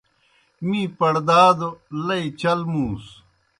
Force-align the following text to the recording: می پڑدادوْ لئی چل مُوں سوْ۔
می 0.67 0.79
پڑدادوْ 0.97 1.69
لئی 2.05 2.25
چل 2.39 2.59
مُوں 2.71 2.91
سوْ۔ 3.03 3.15